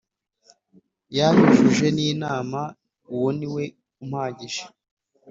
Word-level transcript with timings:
Yanyujuje 1.17 1.87
n’Imana 1.97 2.59
uwo 3.13 3.29
niwe 3.37 3.63
umpagije 4.03 4.63